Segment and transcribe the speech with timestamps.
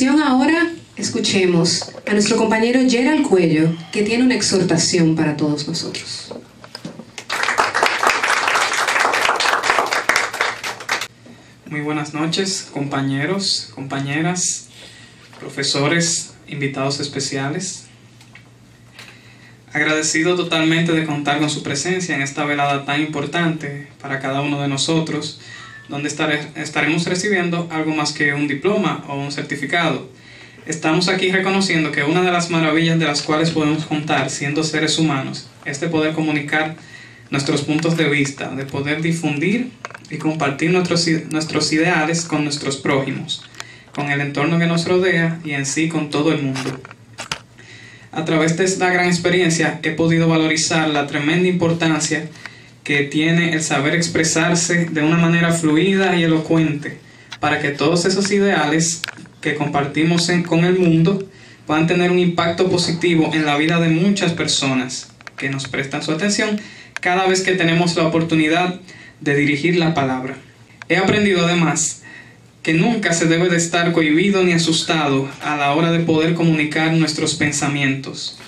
[0.00, 6.32] ahora, escuchemos a nuestro compañero Gerald Cuello, que tiene una exhortación para todos nosotros.
[11.66, 14.68] Muy buenas noches, compañeros, compañeras,
[15.38, 17.84] profesores, invitados especiales.
[19.74, 24.62] Agradecido totalmente de contar con su presencia en esta velada tan importante para cada uno
[24.62, 25.38] de nosotros,
[25.92, 30.08] donde estaremos recibiendo algo más que un diploma o un certificado.
[30.64, 34.98] Estamos aquí reconociendo que una de las maravillas de las cuales podemos contar siendo seres
[34.98, 36.76] humanos es de poder comunicar
[37.28, 39.68] nuestros puntos de vista, de poder difundir
[40.08, 43.44] y compartir nuestros, nuestros ideales con nuestros prójimos,
[43.94, 46.80] con el entorno que nos rodea y en sí con todo el mundo.
[48.12, 52.30] A través de esta gran experiencia he podido valorizar la tremenda importancia
[52.84, 56.98] que tiene el saber expresarse de una manera fluida y elocuente
[57.40, 59.02] para que todos esos ideales
[59.40, 61.28] que compartimos con el mundo
[61.66, 66.12] puedan tener un impacto positivo en la vida de muchas personas que nos prestan su
[66.12, 66.60] atención
[67.00, 68.80] cada vez que tenemos la oportunidad
[69.20, 70.36] de dirigir la palabra.
[70.88, 72.02] He aprendido además
[72.62, 76.92] que nunca se debe de estar cohibido ni asustado a la hora de poder comunicar
[76.92, 78.38] nuestros pensamientos,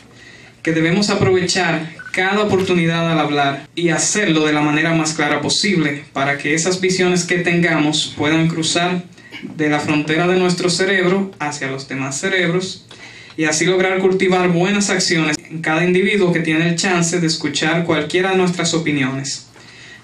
[0.62, 6.04] que debemos aprovechar cada oportunidad al hablar y hacerlo de la manera más clara posible
[6.12, 9.02] para que esas visiones que tengamos puedan cruzar
[9.56, 12.86] de la frontera de nuestro cerebro hacia los demás cerebros
[13.36, 17.84] y así lograr cultivar buenas acciones en cada individuo que tiene el chance de escuchar
[17.84, 19.48] cualquiera de nuestras opiniones,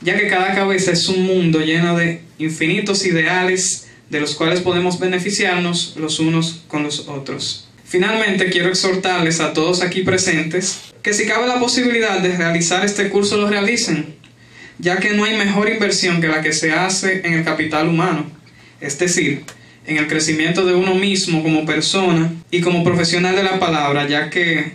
[0.01, 4.99] ya que cada cabeza es un mundo lleno de infinitos ideales de los cuales podemos
[4.99, 7.70] beneficiarnos los unos con los otros.
[7.91, 13.09] Finalmente, quiero exhortarles a todos aquí presentes que si cabe la posibilidad de realizar este
[13.09, 14.15] curso lo realicen,
[14.79, 18.31] ya que no hay mejor inversión que la que se hace en el capital humano,
[18.81, 19.43] es decir,
[19.89, 24.31] en el crecimiento de uno mismo como persona y como profesional de la palabra, ya
[24.31, 24.75] que,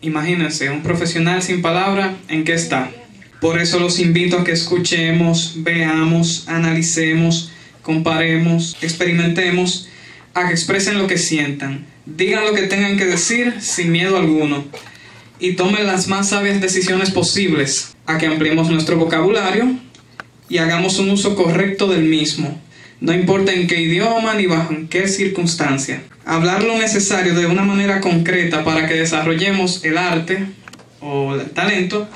[0.00, 2.92] imagínense, un profesional sin palabra, ¿en qué está?
[3.40, 7.50] Por eso los invito a que escuchemos, veamos, analicemos,
[7.82, 9.88] comparemos, experimentemos,
[10.32, 14.64] a que expresen lo que sientan, digan lo que tengan que decir sin miedo alguno
[15.38, 19.74] y tomen las más sabias decisiones posibles, a que ampliemos nuestro vocabulario
[20.48, 22.58] y hagamos un uso correcto del mismo
[23.00, 26.02] no importa en qué idioma ni bajo en qué circunstancia.
[26.24, 30.46] Hablar lo necesario de una manera concreta para que desarrollemos el arte
[31.00, 32.08] o el talento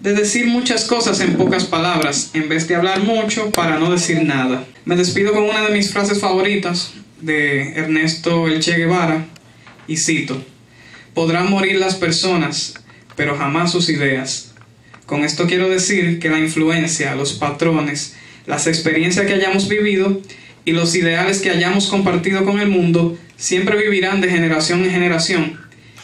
[0.00, 4.22] de decir muchas cosas en pocas palabras, en vez de hablar mucho para no decir
[4.22, 4.64] nada.
[4.84, 9.26] Me despido con una de mis frases favoritas de Ernesto El Che Guevara
[9.86, 10.42] y cito,
[11.14, 12.74] podrán morir las personas,
[13.16, 14.54] pero jamás sus ideas.
[15.06, 18.14] Con esto quiero decir que la influencia, los patrones,
[18.46, 20.20] las experiencias que hayamos vivido
[20.64, 25.60] y los ideales que hayamos compartido con el mundo siempre vivirán de generación en generación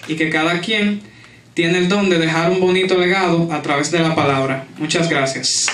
[0.09, 1.03] y que cada quien
[1.55, 4.67] tiene el don de dejar un bonito legado a través de la palabra.
[4.79, 5.67] Muchas gracias.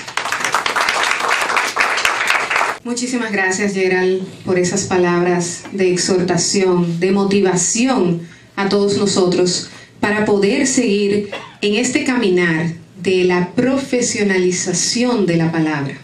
[2.82, 8.22] Muchísimas gracias Gerald por esas palabras de exhortación, de motivación
[8.56, 9.68] a todos nosotros
[10.00, 11.28] para poder seguir
[11.60, 15.98] en este caminar de la profesionalización de la palabra.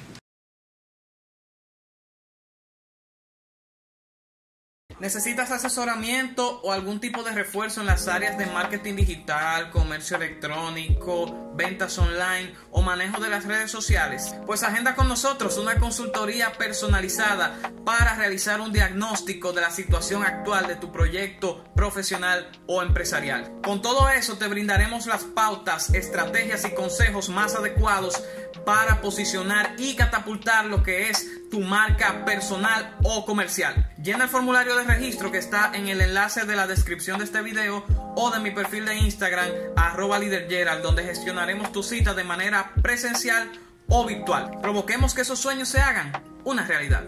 [4.98, 11.52] ¿Necesitas asesoramiento o algún tipo de refuerzo en las áreas de marketing digital, comercio electrónico,
[11.54, 14.34] ventas online o manejo de las redes sociales?
[14.46, 20.66] Pues agenda con nosotros una consultoría personalizada para realizar un diagnóstico de la situación actual
[20.66, 23.52] de tu proyecto profesional o empresarial.
[23.62, 28.24] Con todo eso te brindaremos las pautas, estrategias y consejos más adecuados
[28.64, 33.92] para posicionar y catapultar lo que es tu marca personal o comercial.
[34.06, 37.42] Llena el formulario de registro que está en el enlace de la descripción de este
[37.42, 40.20] video o de mi perfil de Instagram arroba
[40.80, 43.50] donde gestionaremos tu cita de manera presencial
[43.88, 44.60] o virtual.
[44.62, 46.12] Provoquemos que esos sueños se hagan
[46.44, 47.02] una realidad.